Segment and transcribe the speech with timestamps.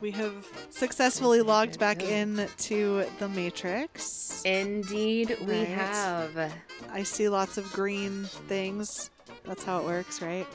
[0.00, 4.42] We have successfully logged back in to the Matrix.
[4.44, 5.68] Indeed, we Right.
[5.68, 6.52] have.
[6.92, 9.10] I see lots of green things.
[9.44, 10.46] That's how it works, right?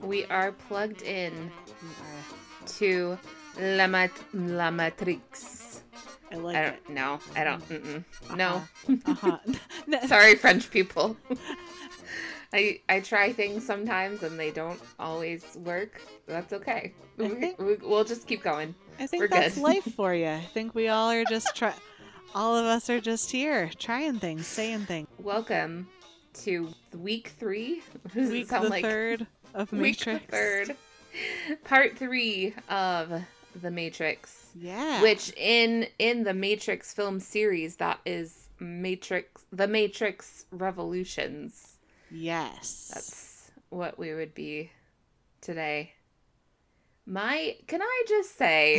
[0.00, 1.50] We are plugged in
[2.78, 3.18] to
[3.60, 5.82] La, Mat- La Matrix.
[6.32, 6.84] I like I it.
[6.86, 7.20] don't know.
[7.36, 7.68] I don't.
[7.68, 8.04] Mm-mm.
[8.36, 8.62] No.
[9.06, 9.38] Uh-huh.
[10.06, 11.16] Sorry, French people.
[12.52, 16.00] I I try things sometimes and they don't always work.
[16.26, 16.94] That's okay.
[17.18, 18.74] We, we, we'll just keep going.
[18.98, 19.62] I think We're that's good.
[19.64, 20.26] life for you.
[20.28, 21.72] I think we all are just try.
[22.34, 25.08] all of us are just here, trying things, saying things.
[25.18, 25.88] Welcome
[26.44, 27.82] to week three.
[28.14, 30.06] Does it Week the like third of Matrix.
[30.20, 30.76] week the third,
[31.64, 33.22] part three of
[33.60, 34.50] the Matrix.
[34.54, 35.02] Yeah.
[35.02, 41.76] Which in in the Matrix film series, that is Matrix, the Matrix Revolutions.
[42.10, 42.90] Yes.
[42.94, 44.70] That's what we would be
[45.42, 45.92] today.
[47.06, 48.78] My, can I just say,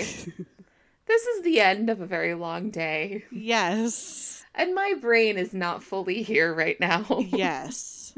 [1.07, 4.43] this is the end of a very long day, yes.
[4.53, 7.05] and my brain is not fully here right now.
[7.29, 8.13] yes.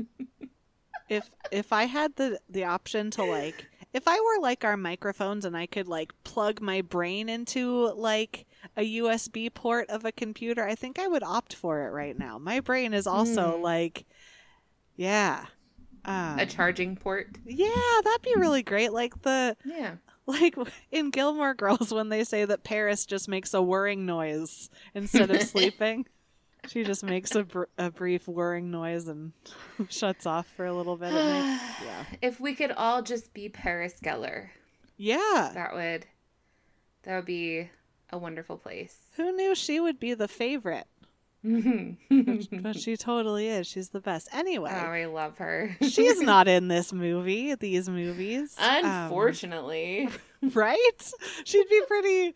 [1.10, 5.46] if if I had the the option to like if I were like our microphones
[5.46, 8.46] and I could like plug my brain into like
[8.78, 12.38] a USB port of a computer, I think I would opt for it right now.
[12.38, 13.64] My brain is also Hmm.
[13.64, 14.06] like
[14.96, 15.46] yeah.
[16.06, 17.38] Um, A charging port.
[17.46, 17.70] yeah,
[18.04, 18.92] that'd be really great.
[18.94, 19.96] Like the Yeah.
[20.26, 20.56] like
[20.92, 25.42] in Gilmore Girls when they say that Paris just makes a whirring noise instead of
[25.44, 26.06] sleeping.
[26.68, 29.32] She just makes a, br- a brief whirring noise and
[29.90, 31.12] shuts off for a little bit.
[31.14, 32.06] Yeah.
[32.22, 34.50] If we could all just be Paris Geller,
[34.98, 35.52] Yeah.
[35.54, 36.06] that would
[37.04, 37.70] that would be
[38.12, 38.98] a wonderful place.
[39.16, 40.88] Who knew she would be the favorite?
[41.46, 41.96] Oh,
[42.62, 43.68] But she totally is.
[43.68, 44.30] She's the best.
[44.34, 45.76] Anyway, I love her.
[45.82, 48.56] she's not in this movie, these movies.
[48.58, 50.10] Um, Unfortunately.
[50.54, 51.12] right?
[51.46, 52.36] She'd be pretty.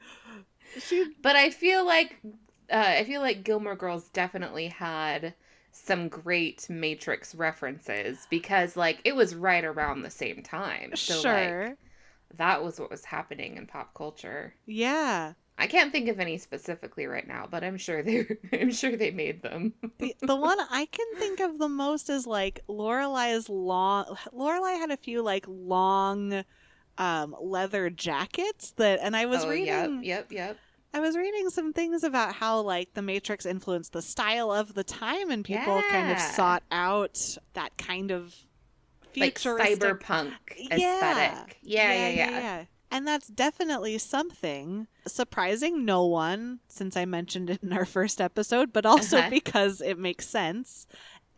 [0.79, 1.07] She'd.
[1.21, 2.17] But I feel like
[2.71, 5.33] uh, I feel like Gilmore Girls definitely had
[5.71, 10.95] some great Matrix references because like it was right around the same time.
[10.95, 11.67] So sure.
[11.67, 11.77] like
[12.37, 14.55] that was what was happening in pop culture.
[14.65, 15.33] yeah.
[15.57, 19.11] I can't think of any specifically right now, but I'm sure they I'm sure they
[19.11, 19.73] made them.
[19.99, 24.17] The, the one I can think of the most is like Lorelai's long.
[24.33, 26.43] Lorelai had a few like long,
[26.97, 30.03] um, leather jackets that, and I was oh, reading.
[30.03, 30.57] yep, yep, yep.
[30.95, 34.83] I was reading some things about how like the Matrix influenced the style of the
[34.83, 38.35] time, and people kind of sought out that kind of
[39.15, 40.75] Like futuristic cyberpunk Yeah.
[40.75, 41.57] aesthetic.
[41.63, 42.29] Yeah, yeah, yeah.
[42.29, 42.65] yeah.
[42.93, 48.71] And that's definitely something surprising no one, since I mentioned it in our first episode,
[48.71, 49.29] but also Uh-huh.
[49.31, 50.85] because it makes sense.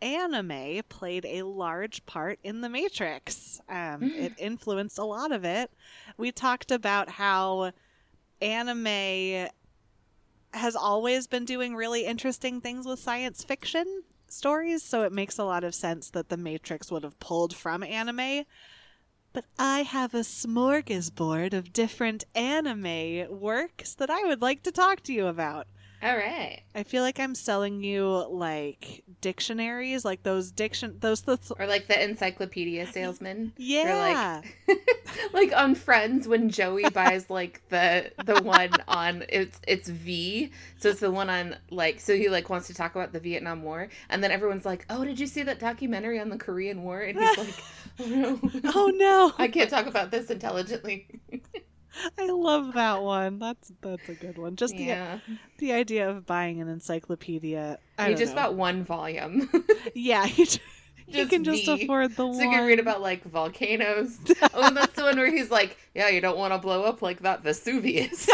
[0.02, 3.58] Anime played a large part in the Matrix.
[3.70, 5.70] Um, it influenced a lot of it.
[6.18, 7.72] We talked about how
[8.42, 9.48] anime
[10.52, 15.44] has always been doing really interesting things with science fiction stories, so it makes a
[15.44, 18.44] lot of sense that the Matrix would have pulled from anime.
[19.36, 25.02] But I have a smorgasbord of different anime works that I would like to talk
[25.02, 25.66] to you about.
[26.02, 26.62] All right.
[26.74, 31.86] I feel like I'm selling you like dictionaries, like those diction those th- Or like
[31.86, 33.52] the encyclopedia salesman.
[33.58, 34.40] yeah.
[35.34, 40.90] like on Friends when Joey buys like the the one on it's it's V, so
[40.90, 43.88] it's the one on like so he like wants to talk about the Vietnam War,
[44.08, 47.18] and then everyone's like, "Oh, did you see that documentary on the Korean War?" And
[47.18, 48.40] he's like, "Oh no,
[48.74, 49.32] oh no.
[49.38, 51.08] I can't talk about this intelligently."
[52.18, 53.38] I love that one.
[53.38, 54.56] That's that's a good one.
[54.56, 57.78] Just yeah, the the idea of buying an encyclopedia.
[57.98, 58.42] I he just know.
[58.42, 59.50] bought one volume,
[59.94, 62.38] Yeah, he Just can just afford the so one.
[62.40, 64.18] you can read about like volcanoes.
[64.52, 67.00] oh, and that's the one where he's like, "Yeah, you don't want to blow up
[67.00, 68.28] like that Vesuvius."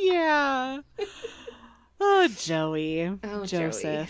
[0.00, 0.80] yeah.
[2.00, 3.06] Oh, Joey.
[3.22, 4.08] Oh, Joey.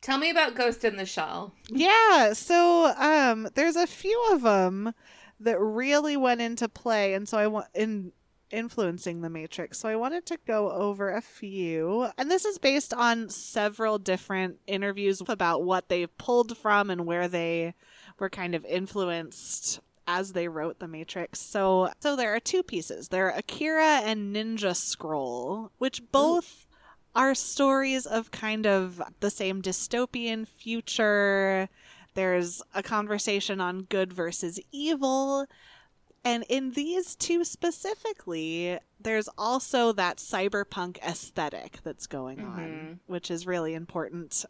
[0.00, 1.54] Tell me about Ghost in the Shell.
[1.68, 4.94] Yeah, so um there's a few of them
[5.40, 8.12] that really went into play and so I want in
[8.50, 9.78] influencing the matrix.
[9.78, 12.08] So I wanted to go over a few.
[12.16, 17.28] And this is based on several different interviews about what they've pulled from and where
[17.28, 17.74] they
[18.18, 21.40] were kind of influenced as they wrote the matrix.
[21.40, 23.08] So so there are two pieces.
[23.08, 26.66] There are Akira and Ninja Scroll, which both
[27.18, 31.68] are stories of kind of the same dystopian future.
[32.14, 35.46] There's a conversation on good versus evil.
[36.24, 42.98] And in these two specifically, there's also that cyberpunk aesthetic that's going on, Mhm.
[43.06, 44.44] which is really important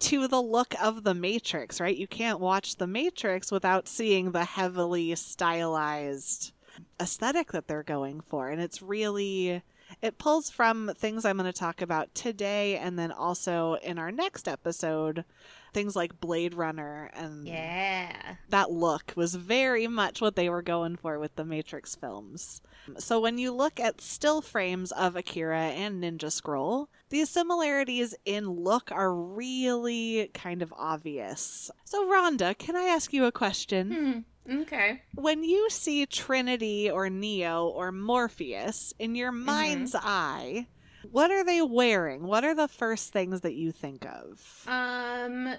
[0.00, 1.96] to the look of the Matrix, right?
[1.96, 6.52] You can't watch the Matrix without seeing the heavily stylized
[7.00, 8.48] aesthetic that they're going for.
[8.50, 9.62] And it's really,
[10.02, 14.10] it pulls from things I'm going to talk about today and then also in our
[14.12, 15.24] next episode,
[15.72, 18.36] things like Blade Runner and Yeah.
[18.48, 22.60] that look was very much what they were going for with the Matrix films.
[22.98, 28.48] So when you look at still frames of Akira and Ninja Scroll, these similarities in
[28.48, 31.70] look are really kind of obvious.
[31.84, 33.92] So Rhonda, can I ask you a question?
[33.92, 34.18] Hmm.
[34.50, 35.02] Okay.
[35.14, 40.66] When you see Trinity or Neo or Morpheus in your mind's eye,
[41.10, 42.22] what are they wearing?
[42.26, 44.64] What are the first things that you think of?
[44.66, 45.54] Um,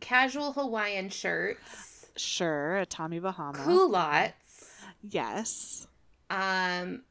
[0.00, 3.58] casual Hawaiian shirts, Sure, a Tommy Bahama.
[3.64, 4.70] culottes,
[5.02, 5.86] Yes.
[6.30, 7.02] um,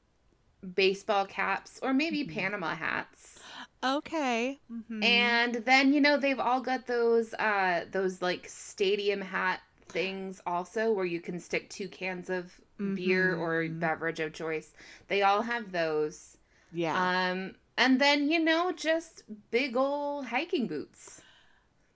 [0.74, 2.34] baseball caps, or maybe Mhm.
[2.34, 3.40] Panama hats.
[3.84, 4.60] Okay.
[4.72, 5.04] Mhm.
[5.04, 10.92] And then you know they've all got those uh those like stadium hat things also
[10.92, 13.80] where you can stick two cans of beer or Mhm.
[13.80, 14.74] beverage of choice.
[15.08, 16.38] They all have those.
[16.72, 17.30] yeah.
[17.32, 21.22] Um and then you know just big old hiking boots.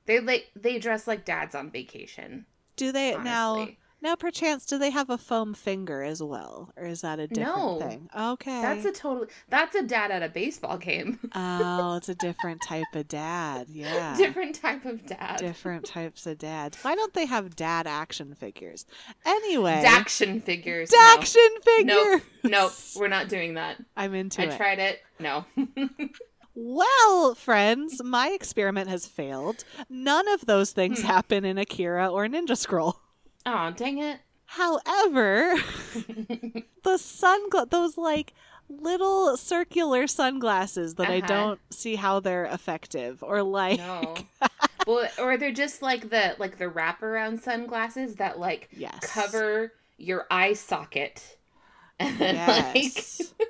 [0.06, 2.46] They like they dress like dads on vacation.
[2.76, 3.14] do they?
[3.14, 3.30] Honestly.
[3.30, 3.70] Now,
[4.18, 7.80] perchance, do they have a foam finger as well, or is that a different No.
[7.80, 8.10] thing?
[8.18, 8.62] Okay.
[8.62, 11.20] That's a total that's a dad at a baseball game.
[11.36, 13.68] oh, it's a different type of dad.
[13.70, 14.16] Yeah.
[14.18, 15.38] Different type of dad.
[15.38, 16.78] Different types of dads.
[16.82, 18.86] Why don't they have dad action figures?
[19.26, 20.90] Anyway, action figures.
[20.90, 21.62] Daction No.
[21.78, 22.26] figure.
[22.44, 22.50] No.
[22.50, 23.78] Nope, we're not doing that.
[23.98, 24.58] I'm into I it.
[24.58, 25.02] tried it.
[25.20, 25.46] No.
[26.56, 29.64] Well, friends, my experiment has failed.
[29.90, 31.08] None of those things Hmm.
[31.08, 33.00] happen in Akira or Ninja Scroll.
[33.46, 34.20] Oh, dang it.
[34.46, 35.54] However,
[35.96, 38.34] the sungla those like
[38.68, 41.28] little circular sunglasses that I Uh-huh.
[41.28, 44.16] don't see how they're effective or like No.
[44.88, 50.26] well, or they're just like the like the wraparound sunglasses that like yes cover your
[50.32, 51.38] eye socket.
[52.02, 53.50] And then, yes like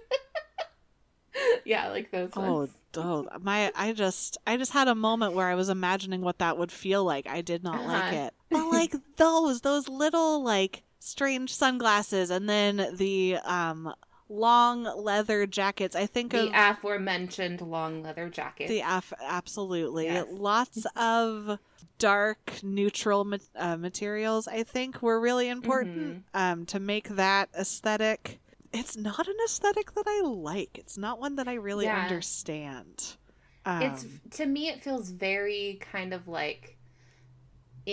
[1.64, 2.72] yeah, like those oh, ones.
[2.98, 6.58] oh my i just i just had a moment where i was imagining what that
[6.58, 8.24] would feel like i did not like Uh-huh.
[8.26, 13.94] it but like those those little like strange sunglasses and then the um
[14.32, 18.68] long leather jackets i think The of aforementioned long leather jacket.
[18.68, 20.28] The af- absolutely Yes.
[20.30, 21.58] lots of
[21.98, 24.48] dark neutral ma- uh, materials.
[24.48, 26.38] I think were really important Mm-hmm.
[26.62, 28.40] um, to make that aesthetic.
[28.72, 30.78] It's not an aesthetic that I like.
[30.78, 32.00] It's not one that I really Yeah.
[32.04, 33.16] understand.
[33.66, 34.06] Um, it's
[34.38, 36.78] to me it feels very kind of like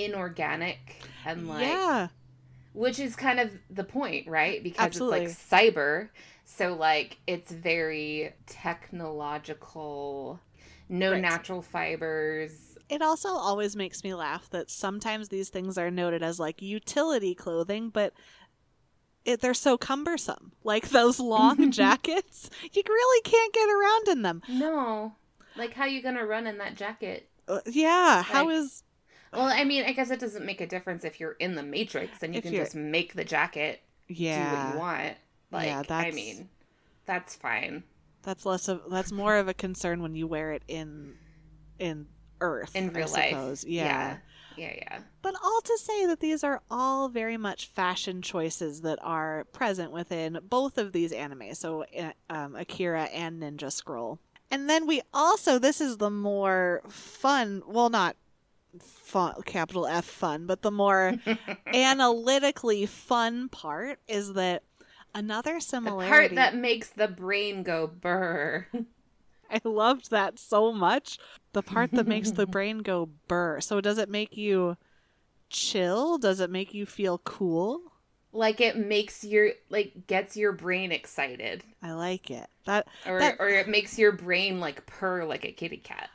[0.05, 2.09] inorganic and like yeah,
[2.73, 4.63] which is kind of the point, right?
[4.63, 5.25] Because Absolutely.
[5.25, 6.09] it's like cyber,
[6.45, 10.41] so like it's very technological,
[10.89, 11.21] no Right.
[11.23, 12.79] natural fibers.
[12.89, 17.35] it also always makes me laugh that sometimes these things are noted as like utility
[17.35, 18.13] clothing, but.
[19.25, 20.53] It, they're so cumbersome.
[20.63, 24.41] Like those long jackets, you really can't get around in them.
[24.49, 25.17] No,
[25.57, 27.29] like how you gonna run in that jacket?
[27.49, 28.85] Uh, yeah, how Like- is
[29.32, 32.23] Well, I mean, I guess it doesn't make a difference if you're in the Matrix
[32.23, 34.50] and you If can you're- just make the jacket yeah?
[34.50, 35.17] do what you want.
[35.52, 36.49] Like, Yeah, I mean,
[37.06, 37.84] that's fine.
[38.23, 41.14] That's less of that's more of a concern when you wear it in
[41.78, 42.06] in
[42.40, 43.30] Earth In I real life.
[43.30, 43.64] suppose.
[43.64, 44.16] Yeah.
[44.56, 44.99] Yeah, yeah.
[45.23, 49.92] But all to say that these are all very much fashion choices that are present
[49.92, 54.18] within both of these animes, so uh, um, Akira and Ninja Scroll.
[54.50, 58.16] And then we also this is the more fun, well not
[58.83, 61.14] fun capital F fun, but the more
[61.75, 64.62] analytically fun part is that
[65.14, 68.66] another The similarity part that makes the brain go burr.
[69.50, 71.18] I loved that so much.
[71.52, 73.61] The part that makes the brain go burr.
[73.61, 74.76] So does it make you
[75.50, 76.18] chill?
[76.18, 77.80] Does it make you feel cool?
[78.33, 82.47] like it makes your like gets your brain excited I like it.
[82.66, 86.11] That or That- or it makes your brain like purr like a kitty cat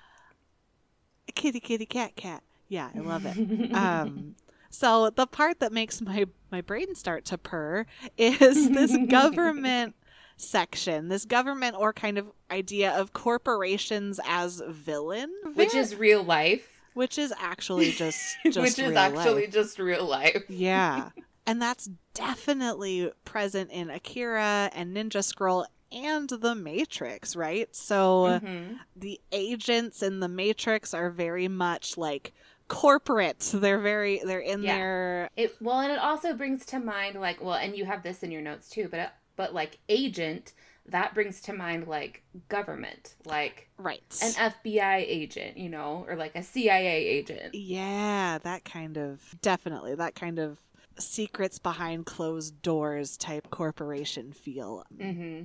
[1.27, 2.43] A kitty kitty cat cat.
[2.71, 3.35] Yeah, I love it.
[3.75, 4.35] um
[4.69, 7.85] so the part that makes my my brain start to purr
[8.17, 9.95] is this government
[10.37, 11.09] section.
[11.09, 17.17] This government or kind of idea of corporations as villain, which is real life which
[17.17, 19.51] is actually just just which is real actually life.
[19.51, 21.09] just real life Yeah.
[21.47, 27.75] And that's definitely present in Akira and Ninja Scroll and The Matrix, right?
[27.75, 28.77] So Mhm.
[28.95, 32.33] the agents in The Matrix are very much like
[32.71, 33.39] corporate.
[33.53, 34.75] They're very they're in Yeah.
[34.77, 38.23] their It well, and it also brings to mind like well, and you have this
[38.23, 40.53] in your notes too, but but like agent
[40.87, 44.01] that brings to mind like government, like right.
[44.23, 47.53] an FBI agent, you know, or like a CIA agent.
[47.53, 50.57] yeah, that kind of definitely that kind of
[50.97, 54.83] secrets behind closed doors type corporation feel.
[54.97, 55.43] Mm-hmm.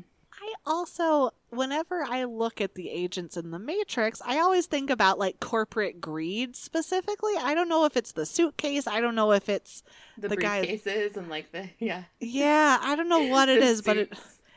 [0.66, 5.38] Also, whenever I look at the agents in the Matrix, I always think about like
[5.40, 7.34] corporate greed specifically.
[7.40, 8.86] I don't know if it's the suitcase.
[8.86, 9.82] I don't know if it's
[10.18, 12.04] The, The guy- briefcases and like the yeah.
[12.20, 12.78] yeah.
[12.80, 14.12] I don't know what it is, is, but it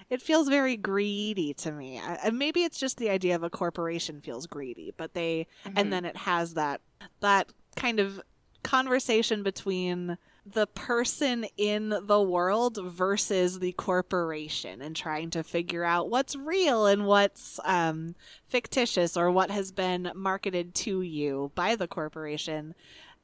[0.09, 1.99] it feels very greedy to me.
[1.99, 5.73] I, and maybe it's just the idea of a corporation feels greedy, but they Mhm.
[5.75, 6.81] and then it has that
[7.19, 8.19] that kind of
[8.63, 16.09] conversation between the person in the world versus the corporation and trying to figure out
[16.09, 18.15] what's real and what's um,
[18.47, 22.73] fictitious or what has been marketed to you by the corporation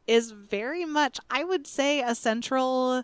[0.08, 3.04] is very much i would say a central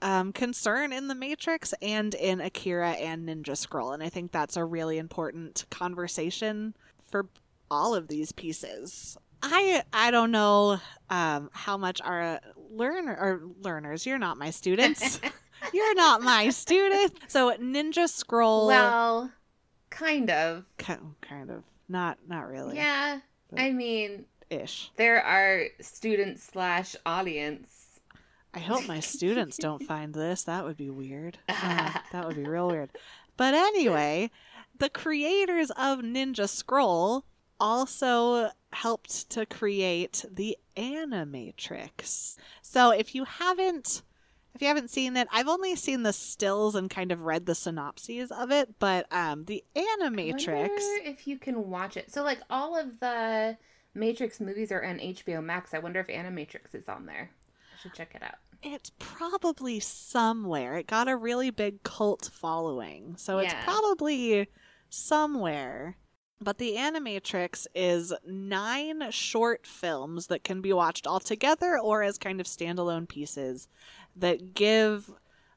[0.00, 3.92] um, concern in the matrix and in akira and ninja scroll.
[3.92, 6.74] And i think that's a really important conversation
[7.10, 7.26] for
[7.70, 10.78] all of these pieces i i don't know
[11.10, 12.40] um, how much our
[12.70, 15.20] learner or learners you're not my students.
[15.74, 18.68] You're not my student so ninja scroll.
[18.68, 19.32] Well,
[19.90, 20.64] kind of.
[20.78, 21.64] kind of.
[21.88, 22.76] Not not really.
[22.76, 23.18] Yeah.
[23.56, 24.92] I mean, ish.
[24.94, 27.98] there are students slash audience.
[28.54, 30.44] i hope my students don't find this.
[30.44, 31.38] That would be weird.
[31.48, 32.90] Uh, that would be real weird.
[33.36, 34.30] But anyway
[34.78, 37.24] the creators of ninja scroll
[37.60, 44.02] also helped to create the animatrix so if you haven't
[44.54, 47.54] if you haven't seen it i've only seen the stills and kind of read the
[47.54, 52.12] synopses of it but um the I animatrix wonder if you can watch it.
[52.12, 53.56] So, like, all of the
[53.94, 55.74] Matrix movies are on HBO Max.
[55.74, 57.30] I wonder if Animatrix is on there.
[57.74, 58.36] I should check it out.
[58.62, 64.48] it's probably somewhere it got a really big cult following so it's probably
[64.90, 65.96] somewhere
[66.40, 72.18] but the animatrix is nine short films that can be watched all together or as
[72.18, 73.68] kind of standalone pieces
[74.16, 75.10] that give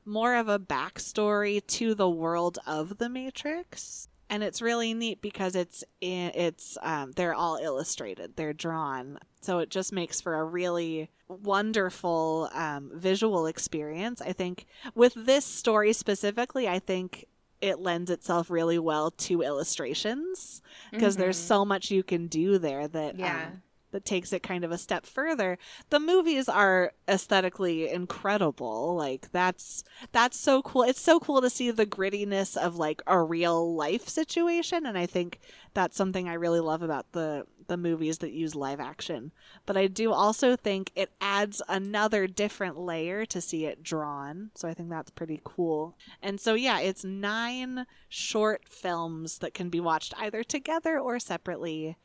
[0.05, 4.07] more of a backstory to the world of the matrix.
[4.29, 9.19] And it's really neat because it's it's um, they're all illustrated they're drawn.
[9.41, 14.21] So it just makes for a really wonderful um, visual experience.
[14.21, 17.25] I think with this story specifically i think
[17.61, 21.47] it lends itself really well to illustrations because there's Mhm.
[21.47, 23.47] so much you can do there that Yeah.
[23.47, 25.57] um, that takes it kind of a step further.
[25.89, 28.95] The movies are aesthetically incredible.
[28.95, 30.83] Like that's that's so cool.
[30.83, 35.05] It's so cool to see the grittiness of like a real life situation and I
[35.07, 35.39] think
[35.73, 39.31] that's something I really love about the the movies that use live action.
[39.65, 44.51] But I do also think it adds another different layer to see it drawn.
[44.55, 45.95] So I think that's pretty cool.
[46.21, 51.95] And so yeah, it's 9 short films that can be watched either together or separately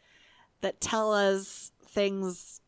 [0.60, 2.60] that tell us things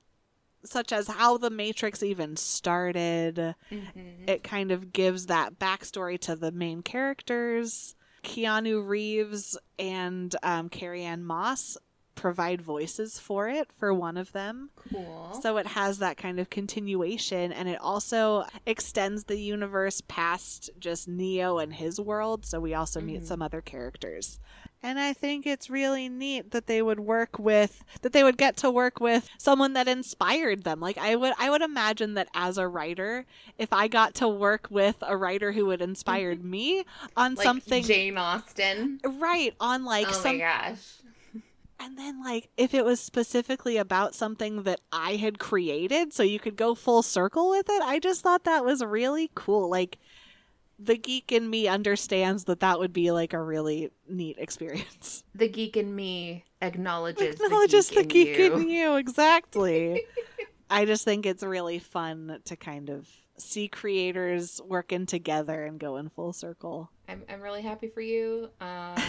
[0.65, 3.55] such as how the Matrix even started.
[3.71, 4.29] Mhm.
[4.29, 7.95] It kind of gives that backstory to the main characters.
[8.25, 11.79] Keanu Reeves and um, Carrie Ann Moss
[12.19, 14.71] provide voices for it for one of them.
[14.91, 15.39] Cool.
[15.43, 21.07] So it has that kind of continuation and it also extends the universe past just
[21.09, 22.45] Neo and his world.
[22.45, 23.27] So we also meet Mhm.
[23.27, 24.41] some other characters.
[24.81, 28.57] And I think it's really neat that they would work with that they would get
[28.59, 30.79] to work with someone that inspired them.
[30.79, 33.27] Like I would I would imagine that as a writer,
[33.59, 36.85] if I got to work with a writer who had inspired me
[37.17, 39.01] on like something Jane Austen.
[39.05, 40.79] right on like oh some my gosh.
[41.81, 46.39] And then, like, if it was specifically about something that I had created, so you
[46.41, 49.71] could go full circle with it, I just thought that was really cool.
[49.71, 49.99] Like,
[50.79, 55.25] the geek in me understands that that would be like a really neat experience.
[55.35, 58.59] The geek in me acknowledges, Acknowledges the geek, in, you.
[58.59, 60.05] in you, exactly.
[60.71, 63.09] I just think it's really fun to kind of
[63.39, 66.91] see creators working together and go in full circle.
[67.09, 68.51] I'm, I'm really happy for you.
[68.61, 69.01] Uh,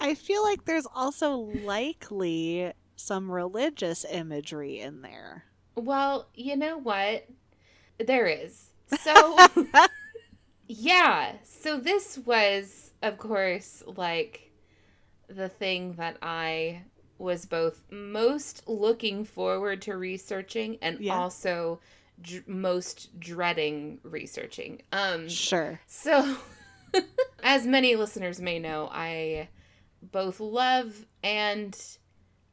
[0.00, 5.44] I feel like there's also likely some religious imagery in there.
[5.76, 7.26] well, you know what?
[7.98, 8.70] There is.
[9.00, 9.38] So,
[10.66, 11.32] yeah.
[11.44, 14.50] So, this was, of course, like
[15.28, 16.82] the thing that I
[17.18, 21.16] was both most looking forward to researching and Yeah.
[21.16, 21.80] also
[22.20, 24.82] dr- most dreading researching.
[24.92, 25.80] Um, Sure.
[25.86, 26.36] So,
[27.42, 29.48] as many listeners may know, I
[30.02, 31.76] both love and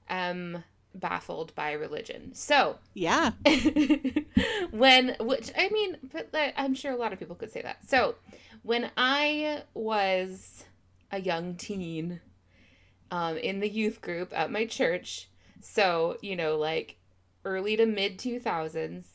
[0.09, 2.33] am baffled by religion.
[2.33, 3.31] So, Yeah.
[4.71, 7.87] when, which I mean, but I- I'm sure a lot of people could say that.
[7.87, 8.15] So,
[8.63, 10.65] when I was
[11.11, 12.21] a young teen
[13.09, 15.29] um, in the youth group at my church,
[15.61, 16.97] so, you know, like
[17.45, 19.05] early to mid 2000s,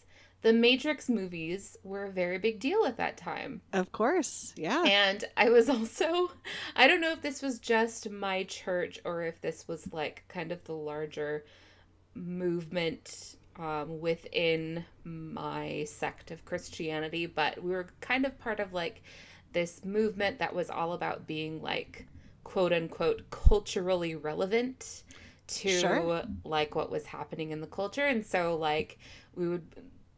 [0.47, 3.63] the Matrix movies were a very big deal at that time.
[3.73, 4.55] Of course.
[4.57, 4.85] Yeah.
[4.85, 6.31] And I was also,
[6.77, 10.53] I don't know if this was just my church or if this was like kind
[10.53, 11.45] of the larger
[12.15, 19.03] movement um, within my sect of Christianity, but we were kind of part of like
[19.53, 22.07] this movement that was all about being like
[22.45, 25.03] quote unquote culturally relevant
[25.49, 26.23] to Sure.
[26.45, 28.07] like what was happening in the culture.
[28.07, 29.01] And so like
[29.35, 29.67] we would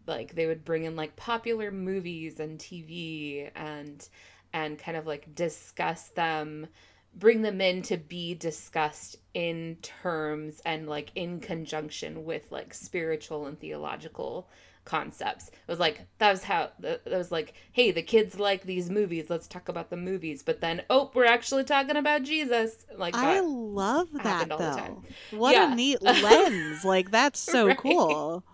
[0.09, 4.09] like they would bring in like popular movies and TV and
[4.53, 6.67] and kind of like discuss them
[7.15, 13.47] bring them in to be discussed in terms and like in conjunction with like spiritual
[13.47, 14.49] and theological
[14.85, 15.49] concepts.
[15.49, 19.31] It was like that was how that was like, hey, the kids like these movies.
[19.31, 20.43] Let's talk about the movies.
[20.43, 22.87] But then, oh, we're actually talking about Jesus.
[22.97, 25.05] Like I love that happened all the though.
[25.31, 25.65] What Yeah.
[25.65, 26.85] a neat lens.
[26.85, 27.75] Like that's so Right.
[27.75, 28.45] cool.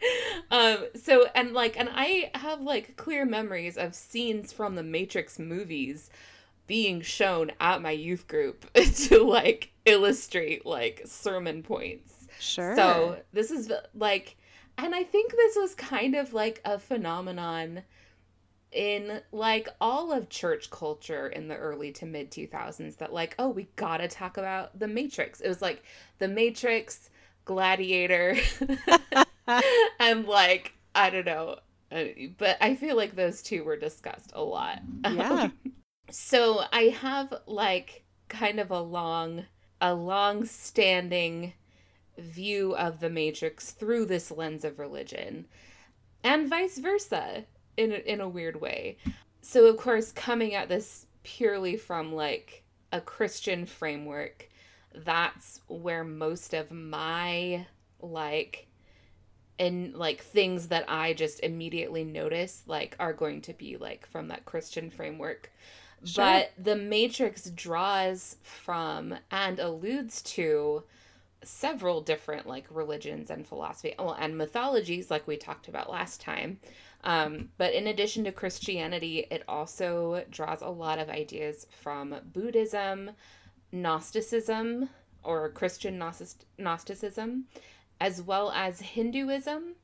[0.50, 5.38] um so and like and i have like clear memories of scenes from the matrix
[5.38, 6.10] movies
[6.66, 12.76] being shown at my youth group to like illustrate like sermon points Sure.
[12.76, 14.36] so this is like
[14.76, 17.82] and i think this was kind of like a phenomenon
[18.70, 23.48] in like all of church culture in the early to mid 2000s that like oh
[23.48, 25.82] we gotta talk about the matrix it was like
[26.18, 27.08] the matrix
[27.46, 28.36] gladiator
[30.00, 31.56] and like i don't know
[31.92, 32.04] uh,
[32.36, 35.48] but i feel like those two were discussed a lot Yeah.
[36.10, 39.46] so i have like kind of a long
[39.80, 41.54] a long standing
[42.18, 45.46] view of the matrix through this lens of religion
[46.24, 47.44] and vice versa
[47.76, 48.98] in in a weird way
[49.40, 54.48] so of course coming at this purely from like a christian framework
[54.94, 57.66] that's where most of my
[58.00, 58.67] like
[59.58, 64.28] and like things that i just immediately notice like are going to be like from
[64.28, 65.50] that christian framework.
[66.04, 66.24] Sure.
[66.24, 70.84] but the matrix draws from and alludes to
[71.42, 76.58] several different like religions and philosophy well and mythologies like we talked about last time.
[77.04, 83.12] Um, but in addition to christianity it also draws a lot of ideas from buddhism
[83.70, 84.88] gnosticism
[85.22, 87.44] or christian Gnostic- gnosticism
[88.00, 89.74] as well as hinduism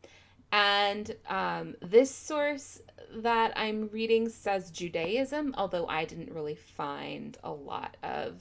[0.54, 2.80] and um, this source
[3.16, 8.40] that I'm reading says Judaism, although I didn't really find a lot of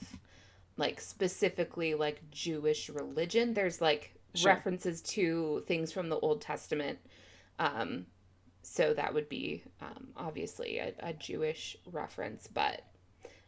[0.76, 3.54] like specifically like Jewish religion.
[3.54, 4.52] There's like Sure.
[4.52, 6.98] references to things from the Old Testament.
[7.60, 8.06] Um,
[8.62, 12.48] so that would be um, obviously a, a Jewish reference.
[12.48, 12.82] But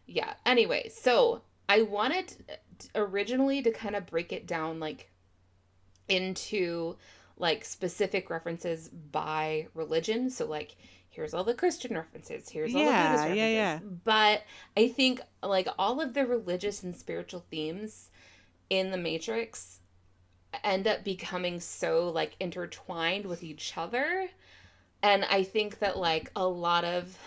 [0.06, 2.34] yeah, anyway, so I wanted
[2.94, 5.10] originally to kind of break it down like
[6.08, 6.96] into
[7.38, 10.30] like specific references by religion.
[10.30, 10.76] So like
[11.10, 13.36] here's all the Christian references, here's all the Buddhist references.
[13.36, 13.78] yeah, yeah.
[14.04, 14.42] But
[14.76, 18.10] I think like all of the religious and spiritual themes
[18.68, 19.80] in the Matrix
[20.64, 24.28] end up becoming so like intertwined with each other.
[25.02, 27.18] And I think that like a lot of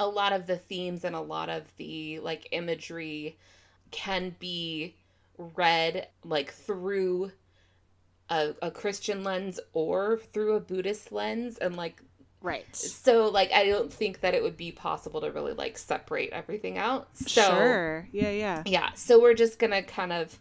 [0.00, 3.36] a lot of the themes and a lot of the like imagery
[3.90, 4.94] can be
[5.36, 7.32] read like through
[8.30, 12.02] a, a Christian lens or through a Buddhist lens and like
[12.40, 12.64] Right.
[12.76, 16.78] so like I don't think that it would be possible to really like separate everything
[16.78, 17.08] out.
[17.14, 18.08] So sure.
[18.12, 18.62] Yeah, yeah.
[18.64, 20.38] yeah, so we're just going to kind of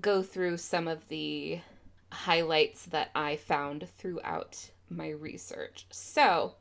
[0.00, 1.60] go through some of the
[2.10, 5.86] highlights that I found throughout my research.
[5.90, 6.54] So,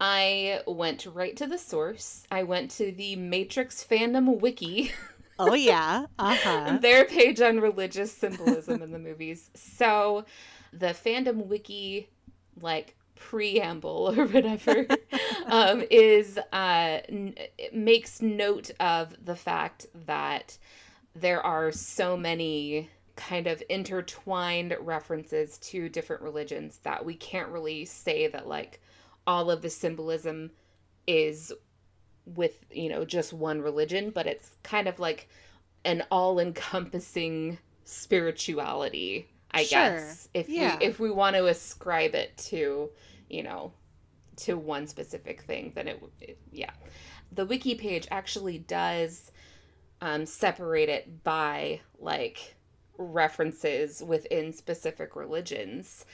[0.00, 2.26] I went right to the source.
[2.30, 4.92] I went to the Matrix fandom wiki.
[5.38, 6.06] Oh yeah.
[6.18, 6.78] Uh-huh.
[6.82, 9.50] their page on religious symbolism in the movies.
[9.54, 10.24] So
[10.72, 12.08] the fandom wiki,
[12.60, 14.86] like preamble or whatever,
[15.46, 17.34] um, is uh, n-
[17.72, 20.58] makes note of the fact that
[21.14, 27.84] there are so many kind of intertwined references to different religions that we can't really
[27.84, 28.80] say that like
[29.26, 30.50] all of the symbolism
[31.06, 31.52] is
[32.26, 35.28] with you know just one religion but it's kind of like
[35.84, 39.80] an all-encompassing spirituality i Sure.
[39.80, 40.78] guess if Yeah.
[40.78, 42.90] we if we want to ascribe it to
[43.28, 43.72] you know
[44.36, 46.70] to one specific thing then it, it yeah
[47.32, 49.30] the wiki page actually does
[50.00, 52.56] um, separate it by like
[52.98, 56.04] references within specific religions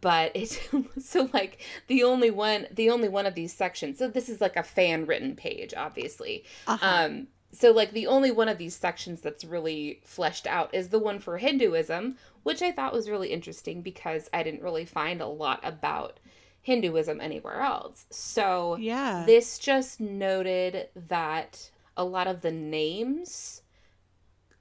[0.00, 0.60] but it
[1.02, 4.56] so like the only one the only one of these sections so this is like
[4.56, 6.86] a fan written page obviously Uh-huh.
[6.86, 10.98] um so like the only one of these sections that's really fleshed out is the
[10.98, 15.26] one for Hinduism, which I thought was really interesting because I didn't really find a
[15.26, 16.18] lot about
[16.62, 18.06] Hinduism anywhere else.
[18.08, 19.24] So Yeah.
[19.26, 23.60] this just noted that a lot of the names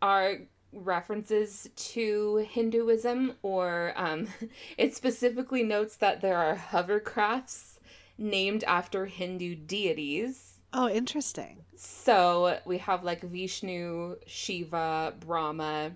[0.01, 0.39] are
[0.73, 4.27] references to Hinduism, or um,
[4.77, 7.79] it specifically notes that there are hovercrafts
[8.17, 10.59] named after Hindu deities.
[10.73, 11.63] oh, interesting.
[11.75, 15.93] So we have like Vishnu, Shiva, Brahma,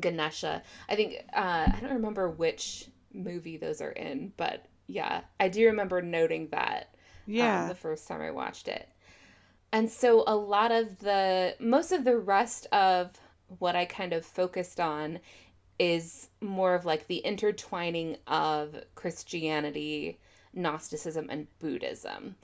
[0.00, 0.62] Ganesha.
[0.88, 5.66] I think uh, I don't remember which movie those are in, but yeah, I do
[5.66, 7.68] remember noting that um, Yeah.
[7.68, 8.88] the first time I watched it.
[9.72, 13.10] And so a lot of the most of the rest of
[13.58, 15.20] what I kind of focused on
[15.78, 20.18] is more of like the intertwining of Christianity,
[20.52, 22.36] Gnosticism, and Buddhism.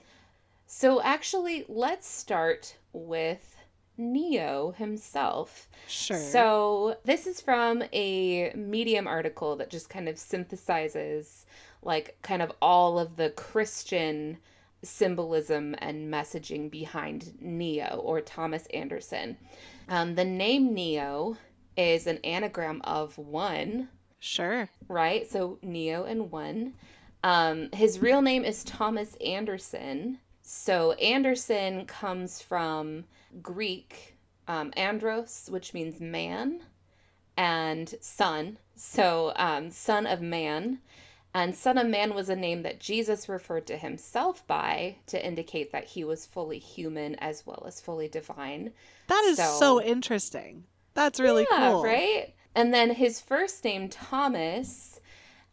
[0.67, 3.57] So actually, let's start with
[3.97, 5.69] Neo himself.
[5.87, 6.19] sure.
[6.19, 11.45] So, this is from a Medium article that just kind of synthesizes
[11.83, 14.39] like kind of all of the Christian
[14.85, 19.37] symbolism and messaging behind Neo or Thomas Anderson.
[19.89, 21.37] Um, the name Neo
[21.77, 23.89] is an anagram of one,
[24.21, 24.69] sure.
[24.89, 25.29] right?
[25.29, 26.75] So, Neo and one.
[27.23, 30.19] Um, his real name is Thomas Anderson.
[30.43, 33.05] So, Anderson comes from
[33.43, 34.17] Greek
[34.47, 36.61] um, andros, which means man,
[37.37, 38.59] and son.
[38.77, 40.81] So, um, son of man.
[41.37, 45.73] And son of man was a name that Jesus referred to himself by to indicate
[45.73, 48.73] that he was fully human as well as fully divine.
[49.09, 50.65] That is so, So- interesting.
[50.95, 51.83] That's really yeah, cool.
[51.83, 52.33] right?
[52.55, 55.01] And then his first name, Thomas,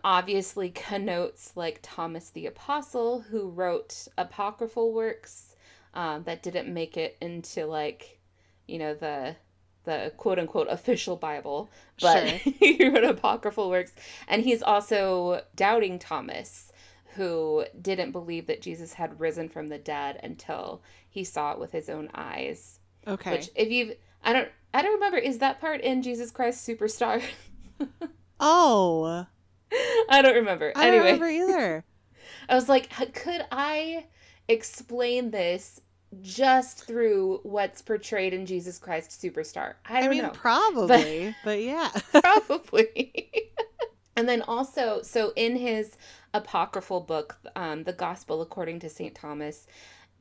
[0.04, 5.56] obviously connotes like Thomas the Apostle, who wrote apocryphal works
[5.96, 8.20] um, that didn't make it into like,
[8.68, 9.36] you know, the
[9.84, 12.54] the quote unquote official Bible, but Sure.
[12.60, 13.94] he wrote apocryphal works.
[14.28, 16.72] And he's also doubting Thomas,
[17.16, 21.72] who didn't believe that Jesus had risen from the dead until he saw it with
[21.72, 22.80] his own eyes.
[23.08, 23.32] Okay.
[23.32, 27.22] Which if you've I don't I don't remember, is that part in Jesus Christ Superstar?
[28.40, 29.26] oh,
[30.10, 30.72] I don't remember.
[30.76, 31.86] I don't anyway, remember either.
[32.50, 34.06] I was like, could I
[34.48, 35.82] explain this
[36.22, 39.76] just through what's portrayed in Jesus Christ Superstar?
[39.88, 40.30] I I, mean, know.
[40.34, 41.90] probably, but yeah.
[42.12, 43.32] Probably.
[44.16, 45.96] and then also, so in his
[46.34, 49.16] apocryphal book, um, The Gospel According to St.
[49.16, 49.68] Thomas,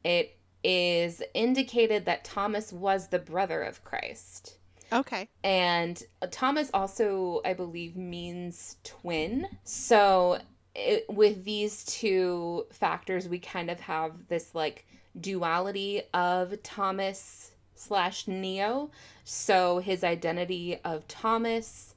[0.04, 4.58] it is indicated that Thomas was the brother of Christ.
[4.92, 5.28] okay.
[5.42, 9.48] And Thomas also, I believe, means twin.
[9.64, 10.38] So
[10.74, 14.86] it, with these two factors, we kind of have this like
[15.18, 18.90] duality of Thomas slash Neo.
[19.24, 21.94] So his identity of Thomas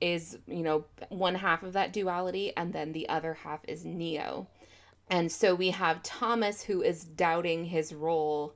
[0.00, 4.46] is, you know, one half of that duality, and then the other half is Neo.
[5.08, 8.54] And so we have Thomas who is doubting his role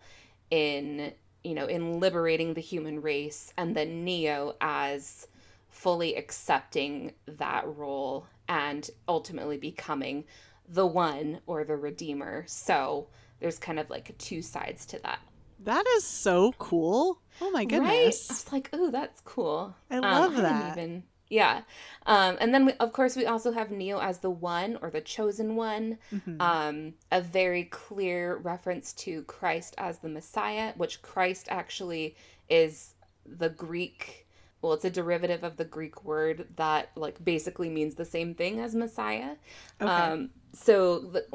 [0.50, 1.12] in,
[1.44, 5.26] you know, in liberating the human race, and then Neo as
[5.68, 10.24] fully accepting that role and ultimately becoming
[10.68, 12.44] the one or the redeemer.
[12.46, 13.08] So
[13.40, 15.20] there's kind of like two sides to that.
[15.64, 17.20] That is so cool.
[17.40, 17.68] Oh my Right?
[17.68, 18.30] goodness.
[18.30, 19.74] I was like, oh, that's cool.
[19.90, 20.78] I love didn't that.
[20.78, 21.60] even- yeah.
[22.06, 25.02] Um, and then, we, of course, we also have Neo as the one or the
[25.02, 25.98] chosen one.
[26.10, 26.40] Mhm.
[26.40, 32.16] Um, a very clear reference to Christ as the Messiah, which Christ actually
[32.48, 32.94] is
[33.26, 34.26] the Greek.
[34.62, 38.58] Well, it's a derivative of the Greek word that like basically means the same thing
[38.60, 39.36] as Messiah.
[39.82, 39.90] okay.
[39.90, 41.26] Um, so the,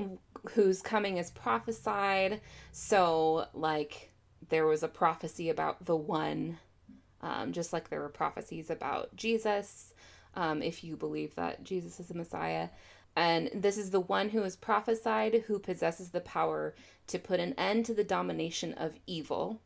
[0.52, 2.42] whose coming is prophesied.
[2.72, 4.12] So like
[4.50, 6.60] there was a prophecy about the one,
[7.22, 9.94] um, just like there were prophecies about Jesus.
[10.36, 12.70] Um, if you believe that Jesus is the Messiah.
[13.16, 16.74] And this is the one who is prophesied, who possesses the power
[17.08, 19.62] to put an end to the domination of evil.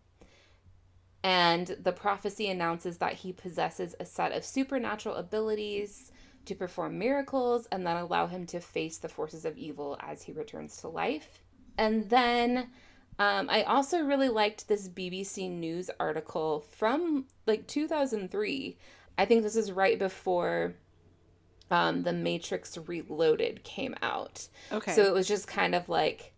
[1.23, 6.11] And the prophecy announces that he possesses a set of supernatural abilities
[6.47, 10.31] to perform miracles and then allow him to face the forces of evil as he
[10.31, 11.41] returns to life.
[11.77, 12.69] And then
[13.19, 18.77] um, I also really liked this BBC News article from like 2003.
[19.17, 20.75] I think this is right before
[21.71, 24.47] um, The Matrix Reloaded came out.
[24.71, 24.93] okay.
[24.93, 26.33] So it was just kind of like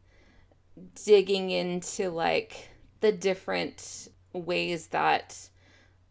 [1.04, 2.70] digging into like
[3.02, 5.50] the different ways that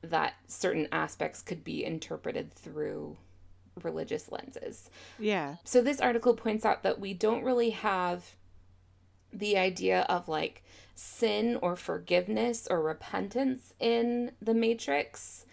[0.03, 3.17] that certain aspects could be interpreted through
[3.85, 4.91] religious lenses.
[5.19, 5.57] yeah.
[5.65, 8.35] So this article points out that we don't really have
[9.33, 10.65] the idea of like
[10.95, 15.45] sin or forgiveness or repentance in the Matrix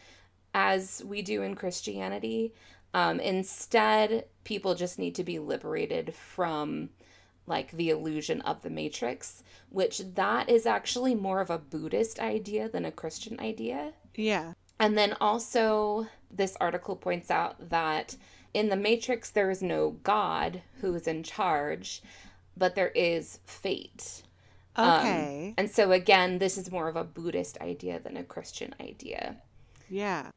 [0.53, 2.53] as we do in Christianity.
[2.93, 6.89] Um, instead, people just need to be liberated from
[7.45, 12.69] like the illusion of the matrix, which that is actually more of a Buddhist idea
[12.69, 13.93] than a Christian idea.
[14.15, 14.53] Yeah.
[14.79, 18.15] And then also, this article points out that
[18.53, 22.01] in the Matrix, there is no God who is in charge,
[22.55, 24.23] but there is fate.
[24.77, 25.47] Okay.
[25.49, 29.37] Um, and so, again, this is more of a Buddhist idea than a Christian idea.
[29.89, 30.31] yeah.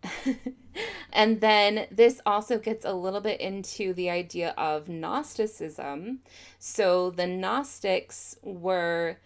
[1.12, 6.20] and then this also gets a little bit into the idea of Gnosticism.
[6.58, 9.18] So the Gnostics were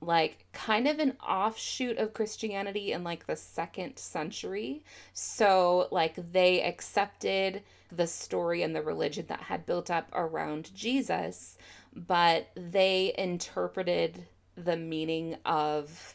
[0.00, 4.84] like kind of an offshoot of Christianity in like the second century.
[5.12, 11.56] So, like, they accepted the story and the religion that had built up around Jesus,
[11.94, 16.14] but they interpreted the meaning of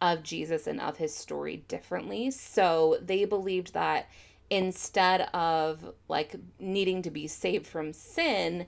[0.00, 2.32] of Jesus and of his story differently.
[2.32, 4.08] So they believed that
[4.50, 8.66] instead of like needing to be saved from sin,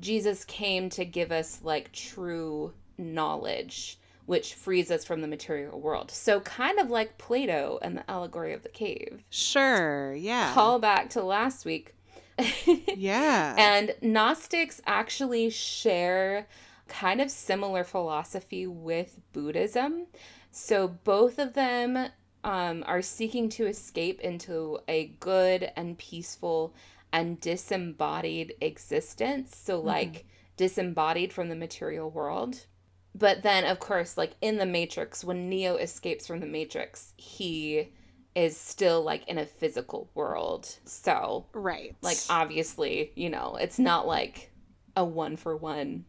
[0.00, 6.10] Jesus came to give us like true knowledge, which frees us from the material world.
[6.10, 9.22] So kind of like Plato and the allegory of the cave.
[9.30, 10.14] Sure.
[10.14, 10.52] Yeah.
[10.54, 11.94] Call back to last week.
[12.96, 13.54] yeah.
[13.58, 16.46] And Gnostics actually share
[16.88, 20.06] kind of similar philosophy with Buddhism.
[20.50, 22.08] So both of them
[22.44, 26.74] um, are seeking to escape into a good and peaceful
[27.12, 29.56] and disembodied existence.
[29.56, 30.26] So, like,
[30.56, 32.66] disembodied from the material world.
[33.14, 37.92] But then, of course, like in the Matrix, when Neo escapes from the Matrix, he
[38.34, 40.68] is still like in a physical world.
[40.84, 41.94] So, right.
[42.02, 44.50] like, obviously, you know, it's not like
[44.96, 46.04] a one for one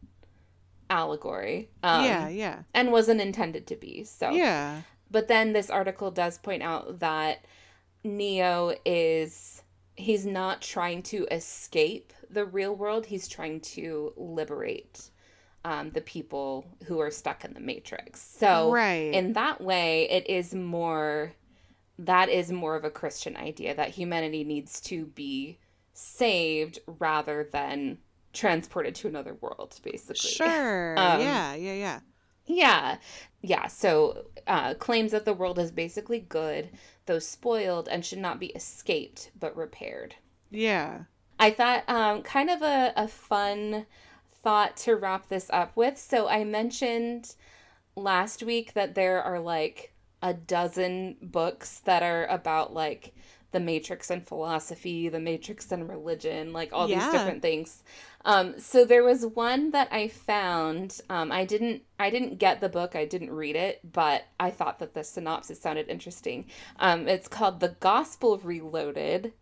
[0.90, 1.70] allegory.
[1.84, 2.28] Um, yeah.
[2.30, 2.60] Yeah.
[2.74, 4.04] And wasn't intended to be.
[4.04, 4.82] So, Yeah.
[5.12, 7.46] but then this article does point out that
[8.04, 9.62] Neo is
[9.96, 13.06] he's not trying to escape the real world.
[13.06, 15.10] He's trying to liberate
[15.66, 18.22] um, the people who are stuck in the matrix.
[18.22, 19.12] So Right.
[19.14, 21.34] in that way, it is more
[21.98, 25.58] that is more of a Christian idea that humanity needs to be
[25.94, 27.98] saved rather than
[28.34, 30.30] transported to another world, basically.
[30.30, 30.96] Sure.
[31.00, 31.56] Um, yeah.
[31.56, 31.74] Yeah.
[31.74, 32.00] Yeah.
[32.46, 32.98] Yeah.
[33.42, 33.68] Yeah.
[33.68, 36.70] So uh, claims that the world is basically good,
[37.08, 40.16] though spoiled, and should not be escaped but repaired.
[40.52, 41.06] Yeah.
[41.40, 43.86] I thought um, kind of a, a fun
[44.46, 45.98] thought to wrap this up with.
[46.00, 47.36] So I mentioned
[47.96, 53.14] last week that there are like a dozen books that are about like
[53.52, 57.00] the matrix and philosophy, the matrix and religion, like all Yeah.
[57.00, 57.84] these different things.
[58.26, 61.00] Um, so there was one that I found.
[61.10, 62.96] Um, I didn't I didn't get the book.
[62.96, 66.46] I didn't read it, but I thought that the synopsis sounded interesting.
[66.80, 69.34] Um, it's called The Gospel Reloaded.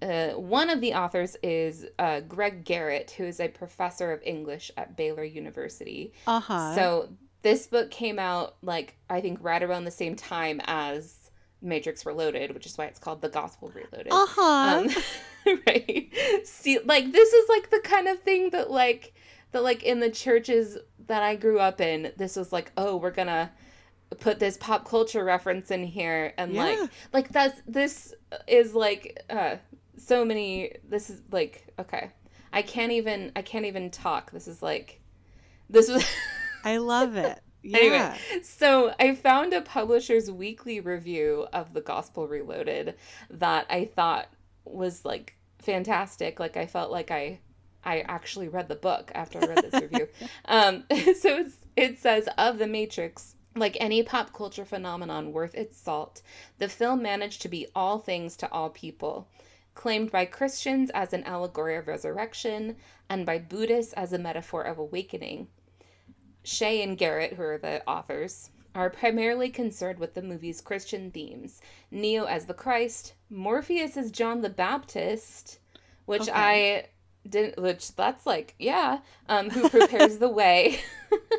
[0.00, 4.70] Uh, one of the authors is uh, Greg Garrett, who is a professor of English
[4.76, 6.12] at Baylor University.
[6.26, 6.74] Uh huh.
[6.74, 7.08] So
[7.42, 11.30] this book came out like I think right around the same time as
[11.60, 14.12] Matrix Reloaded, which is why it's called The Gospel Reloaded.
[14.12, 14.86] Uh huh.
[15.46, 16.12] Um, right.
[16.44, 19.14] See, like this is like the kind of thing that like
[19.52, 23.10] that like in the churches that I grew up in, this was like, oh, we're
[23.10, 23.50] gonna
[24.20, 26.64] put this pop culture reference in here and Yeah.
[26.64, 28.14] like like that's this
[28.46, 29.56] is like uh
[29.98, 32.10] so many this is like okay.
[32.52, 34.30] I can't even I can't even talk.
[34.30, 35.00] This is like
[35.68, 36.04] this was
[36.64, 37.40] I love it.
[37.60, 37.78] Yeah.
[37.78, 42.94] Anyway, so I found a publisher's weekly review of the Gospel Reloaded
[43.30, 44.28] that I thought
[44.64, 46.38] was like fantastic.
[46.38, 47.40] Like I felt like I
[47.84, 50.08] I actually read the book after I read this review.
[50.44, 53.34] Um, so it's, it says of the Matrix.
[53.56, 56.22] Like any pop culture phenomenon worth its salt,
[56.58, 59.28] the film managed to be all things to all people.
[59.78, 62.74] Claimed by Christians as an allegory of resurrection,
[63.08, 65.46] and by Buddhists as a metaphor of awakening.
[66.42, 71.60] Seay and Garrett, who are the authors, are primarily concerned with the movie's Christian themes
[71.92, 75.60] Neo as the Christ, Morpheus as John the Baptist,
[76.06, 76.32] which Okay.
[76.34, 76.86] I
[77.28, 80.80] didn't, which that's like, yeah, um, who prepares the way.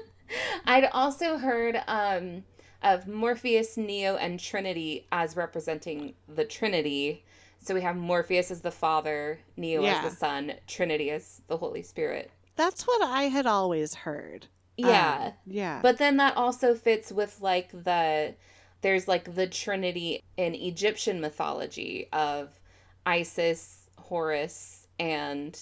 [0.66, 2.46] I'd also heard um,
[2.82, 7.26] of Morpheus, Neo, and Trinity as representing the Trinity.
[7.62, 10.02] So we have Morpheus as the Father, Neo Yeah.
[10.04, 12.32] as the Son, Trinity as the Holy Spirit.
[12.56, 14.48] That's what I had always heard.
[14.78, 15.26] Yeah.
[15.28, 15.80] Um, yeah.
[15.82, 18.36] But then that also fits with like the
[18.82, 22.60] there's like the trinity in Egyptian mythology of
[23.06, 25.60] Isis, Horus, and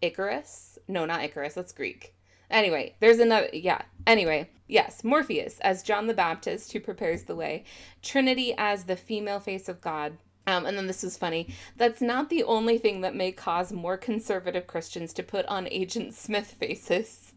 [0.00, 0.78] Icarus.
[0.86, 2.14] No, not Icarus, that's Greek.
[2.50, 3.48] Anyway, there's another.
[3.52, 3.82] Yeah.
[4.06, 7.64] Anyway, yes, Morpheus as John the Baptist who prepares the way,
[8.02, 10.18] Trinity as the female face of God.
[10.46, 11.48] Um, and then this is funny.
[11.76, 16.14] That's not the only thing that may cause more conservative Christians to put on Agent
[16.14, 17.32] Smith faces.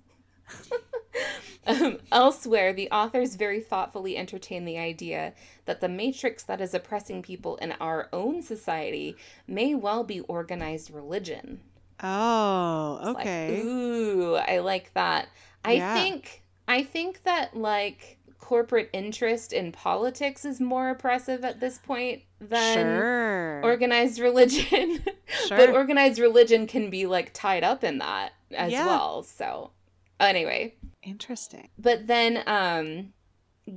[1.67, 5.33] um, elsewhere, the authors very thoughtfully entertain the idea
[5.65, 9.15] that the matrix that is oppressing people in our own society
[9.47, 11.61] may well be organized religion.
[12.01, 13.61] Oh, It's like, okay.
[13.61, 15.29] ooh, I like that.
[15.63, 15.93] I Yeah.
[15.93, 22.23] think I think that like corporate interest in politics is more oppressive at this point
[22.41, 23.61] than sure.
[23.63, 25.01] organized religion.
[25.47, 25.57] sure.
[25.57, 28.85] but organized religion can be like tied up in that as Yeah.
[28.85, 29.23] well.
[29.23, 29.71] So
[30.19, 31.69] anyway, Interesting.
[31.79, 33.13] but then um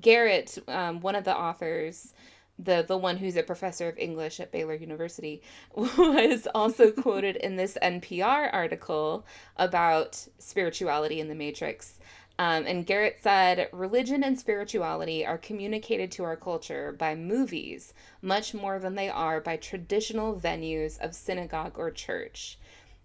[0.01, 2.13] Garrett, um, one of the authors,
[2.59, 5.43] the the one who's a professor of English at Baylor University,
[5.77, 9.25] was also quoted in this NPR article
[9.59, 12.01] about spirituality in the Matrix.
[12.39, 18.53] Um, and Garrett said, religion and spirituality are communicated to our culture by movies much
[18.53, 22.59] more than they are by traditional venues of synagogue or church.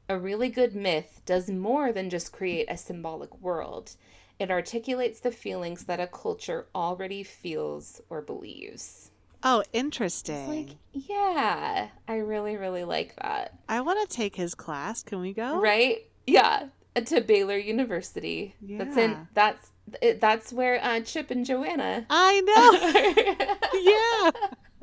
[0.10, 3.96] A really good myth does more than just create a symbolic world.
[4.38, 9.12] It articulates the feelings that a culture already feels or believes.
[9.44, 10.48] Oh, It's interesting.
[10.48, 13.58] like, yeah, I really, really like that.
[13.70, 15.04] I want to take his class.
[15.04, 15.60] Can we go?
[15.62, 16.10] Right?
[16.28, 18.56] Yeah, to Baylor University.
[18.62, 19.04] That's Yeah.
[19.04, 22.06] in that's it, that's where uh, Chip and Joanna.
[22.10, 22.42] I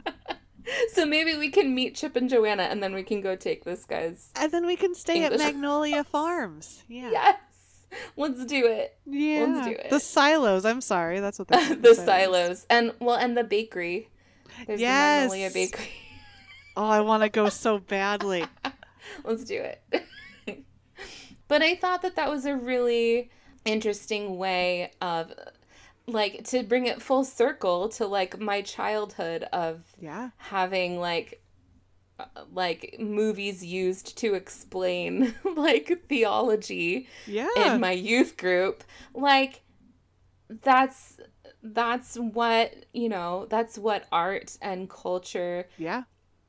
[0.09, 0.13] know.
[0.13, 0.15] yeah.
[0.93, 3.85] so maybe we can meet Chip and Joanna, and then we can go take this
[3.85, 4.31] guy's.
[4.37, 5.41] And then we can stay English.
[5.41, 6.83] at Magnolia Farms.
[6.89, 7.11] Yeah.
[7.11, 7.37] Yes,
[8.17, 8.97] let's do it.
[9.07, 9.47] Yeah.
[9.49, 9.91] Let's do it.
[9.91, 10.65] The silos.
[10.65, 11.21] I'm sorry.
[11.21, 14.09] That's what they're the silos and well, and the bakery.
[14.67, 15.31] There's Yes.
[15.31, 15.89] the Magnolia Bakery.
[16.77, 18.45] Oh, I want to go so badly.
[19.25, 19.83] Let's do it.
[21.49, 23.31] But I thought that that was a really
[23.65, 25.33] interesting way of
[26.07, 30.31] like to bring it full circle to like my childhood of Yeah.
[30.37, 31.43] having like
[32.19, 37.49] uh, like movies used to explain like theology Yeah.
[37.75, 38.85] in my youth group
[39.15, 39.63] like
[40.63, 41.19] that's
[41.63, 46.05] that's what you know that's what art and culture yeah.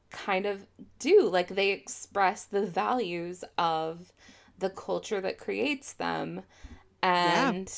[0.10, 0.66] kind of
[1.00, 1.28] do.
[1.30, 4.14] Like they express the values of
[4.60, 6.44] the culture that creates them.
[7.22, 7.54] Yeah.
[7.54, 7.72] And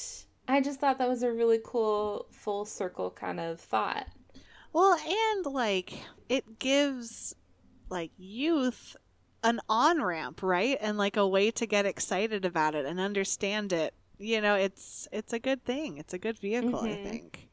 [0.47, 4.07] I just thought that was a really cool full circle kind of thought.
[4.73, 5.93] Well, and like
[6.29, 7.35] it gives
[7.89, 8.95] like youth
[9.43, 10.77] an on ramp, right?
[10.81, 13.95] And like a way to get excited about it and understand it.
[14.19, 15.97] You know, it's it's a good thing.
[15.97, 16.97] It's a good vehicle, I Mhm.
[16.97, 17.49] think.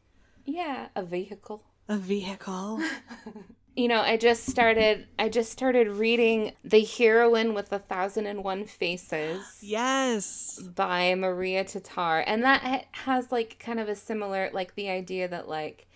[0.47, 1.65] Yeah, a vehicle.
[1.89, 2.81] A vehicle.
[3.79, 8.43] You know, I just started I just started reading The Heroine with a Thousand and
[8.43, 9.61] One Faces.
[9.63, 10.59] yes.
[10.75, 15.49] by Maria Tatar, and that has like kind of a similar like the idea that
[15.49, 15.87] like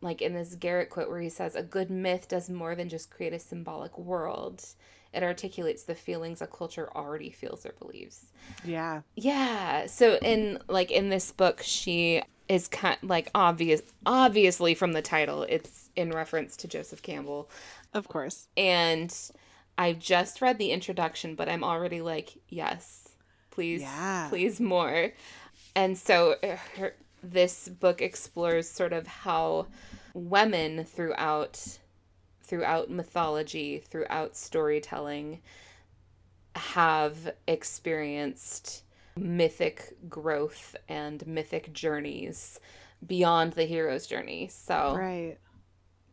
[0.00, 3.10] like in this Garrett quote where he says a good myth does more than just
[3.10, 4.64] create a symbolic world.
[5.12, 8.26] It articulates the feelings a culture already feels or believes.
[8.64, 9.00] Yeah.
[9.16, 9.86] Yeah.
[9.86, 15.42] So in like in this book, she is kind like obvious obviously from the title,
[15.42, 17.50] it's in reference to Joseph Campbell.
[17.92, 18.48] Of course.
[18.56, 19.14] And
[19.78, 23.08] I've just read the introduction, but I'm already like, yes,
[23.50, 24.28] please, Yeah.
[24.28, 25.12] please more.
[25.76, 29.66] And so uh, her, this book explores sort of how
[30.12, 31.78] women throughout
[32.42, 35.40] throughout mythology, throughout storytelling,
[36.54, 38.82] have experienced
[39.16, 42.60] mythic growth and mythic journeys
[43.06, 44.48] beyond the hero's journey.
[44.48, 45.38] So Right.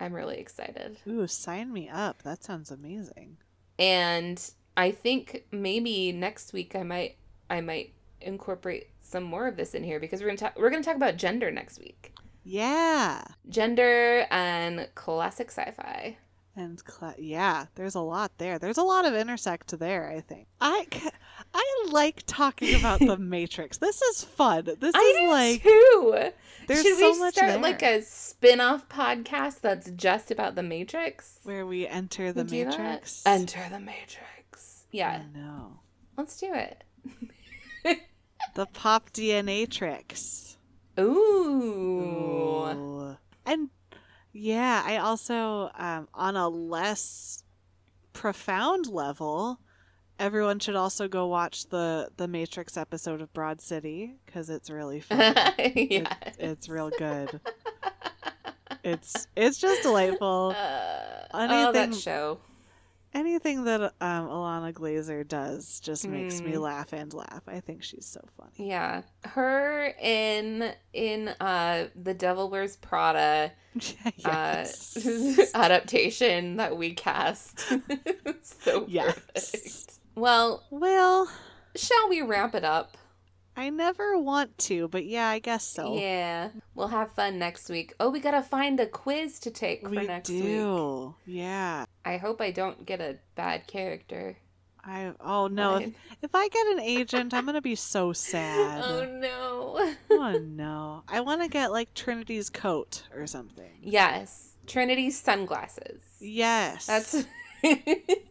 [0.02, 0.98] I'm really excited.
[1.08, 2.24] Ooh, sign me up.
[2.24, 3.38] That sounds amazing.
[3.80, 4.44] and
[4.78, 7.18] I think maybe next week I might
[7.50, 10.84] I might incorporate some more of this in here because we're gonna talk we're gonna
[10.84, 13.24] talk about gender next week, Yeah.
[13.50, 16.18] gender and classic sci-fi.
[16.56, 18.60] And cla yeah, there's a lot there.
[18.60, 20.48] There's a lot of intersect there, I think.
[20.60, 21.10] I c-
[21.54, 23.78] I like talking about the Matrix.
[23.78, 24.66] This is fun.
[24.80, 26.32] This I is like too.
[26.68, 30.64] there's Should so we much start there like a spin-off podcast that's just about the
[30.64, 31.40] Matrix?
[31.44, 32.44] where we enter the.
[32.44, 33.24] Matrix.
[33.26, 34.86] Enter the Matrix.
[34.92, 35.80] Yeah, I know.
[36.18, 36.84] let's do it.
[38.56, 40.58] The pop DNA tricks.
[41.00, 41.04] Ooh.
[42.68, 43.18] Ooh.
[43.46, 43.70] And
[44.34, 47.44] yeah, I also um on a less
[48.14, 49.60] profound level,
[50.20, 55.00] everyone should also go watch the the Matrix episode of Broad City cuz it's really
[55.02, 55.36] fun.
[55.58, 56.14] yeah.
[56.40, 57.40] it's real good.
[58.84, 60.56] It's it's just delightful.
[60.58, 62.40] Uh, oh, that show.
[63.14, 66.62] Anything that um, Ilana Glazer does just makes me Mm.
[66.62, 67.42] laugh and laugh.
[67.48, 68.70] I think she's so funny.
[68.70, 69.02] Yeah.
[69.26, 73.52] Her in in uh The Devil Wears Prada
[74.18, 74.98] yes.
[75.06, 77.60] uh adaptation that we cast.
[78.44, 79.20] so Yes.
[79.34, 79.94] perfect.
[80.16, 81.30] Well, well,
[81.76, 82.98] shall we wrap it up?
[83.56, 85.98] I never want to, but yeah, I guess so.
[85.98, 86.50] Yeah.
[86.74, 87.94] We'll have fun next week.
[88.00, 90.44] Oh, we gotta find a quiz to take for we next week.
[90.44, 91.16] do.
[91.26, 91.86] Yeah.
[92.06, 94.38] I hope I don't get a bad character.
[94.84, 95.94] I oh no, if,
[96.24, 98.84] if I get an agent, I'm gonna be so sad.
[98.84, 99.96] Oh no.
[100.10, 101.04] oh no.
[101.08, 103.72] I want to get like Trinity's coat or something.
[103.82, 104.48] yes.
[104.68, 106.02] Trinity's sunglasses.
[106.20, 106.86] Yes.
[106.86, 107.26] That's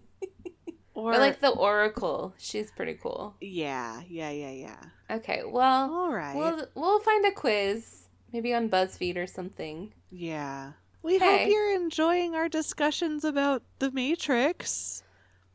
[1.00, 2.34] or, or like the Oracle.
[2.38, 3.34] She's pretty cool.
[3.40, 4.80] yeah, yeah, yeah, yeah.
[5.16, 6.34] Okay, well, All right.
[6.36, 9.92] we'll we'll find a quiz, maybe on BuzzFeed or something.
[10.10, 10.72] yeah.
[11.02, 11.44] We Hey.
[11.44, 15.02] hope you're enjoying our discussions about the Matrix.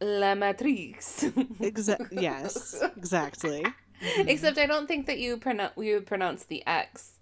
[0.01, 1.23] La Matrix.
[1.61, 3.63] Exa- yes, exactly.
[4.01, 4.27] Mhm.
[4.27, 7.13] Except I don't think that you pronounce you would pronounce the X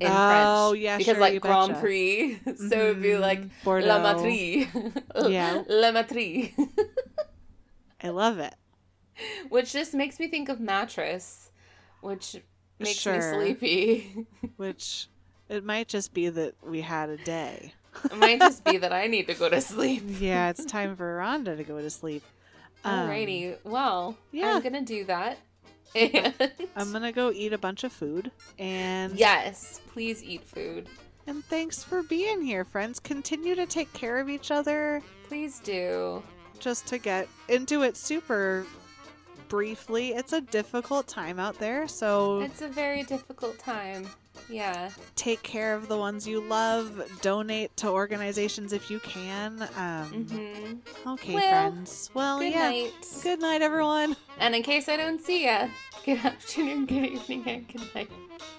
[0.00, 0.16] in French.
[0.16, 0.82] Oh, French.
[0.82, 1.80] yeah, because sure, like Grand betcha.
[1.82, 3.50] Prix, so it'd be like Mhm.
[3.62, 3.86] Bordeaux.
[3.88, 4.66] La Matrice.
[5.28, 5.62] Yeah.
[5.68, 6.48] La Matrice.
[8.04, 8.54] I love it.
[9.48, 11.50] which just makes me think of mattress,
[12.02, 12.36] which
[12.78, 13.14] makes Sure.
[13.14, 13.20] me
[13.54, 14.26] sleepy.
[14.56, 15.08] Which
[15.48, 17.72] it might just be that we had a day.
[18.04, 20.02] it might just be that I need to go to sleep.
[20.20, 22.22] Yeah, it's time for Rhonda to go to sleep.
[22.84, 23.56] Um, Alrighty.
[23.64, 24.54] Well, yeah.
[24.56, 25.38] I'm gonna do that.
[25.94, 26.34] And
[26.74, 30.88] I'm gonna go eat a bunch of food and yes, please eat food.
[31.28, 32.98] and thanks for being here, friends.
[32.98, 35.00] Continue to take care of each other.
[35.28, 36.20] Please do.
[36.64, 38.64] Just to get into it super
[39.50, 44.08] briefly, it's a difficult time out there, so It's a very difficult time.
[44.48, 44.90] Yeah.
[45.16, 47.02] take care of the ones you love.
[47.22, 49.68] Donate to organizations if you can.
[49.76, 50.06] Um,
[51.04, 52.10] hmm Okay, Well, friends.
[52.14, 52.70] Well, Good yeah.
[52.70, 52.92] night.
[53.22, 54.16] Good night, everyone.
[54.38, 55.68] And in case I don't see ya,
[56.04, 58.10] good afternoon, good evening, and good night.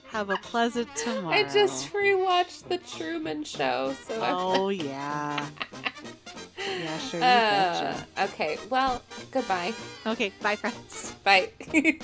[0.09, 1.30] Have a pleasant tomorrow.
[1.36, 5.45] I just rewatched The Truman Show, so I'm Oh yeah.
[6.82, 7.19] Yeah, sure.
[7.19, 8.07] You Uh, betcha.
[8.34, 9.01] okay, well,
[9.32, 9.73] goodbye.
[10.05, 11.13] Okay, bye, friends.
[11.23, 11.49] Bye.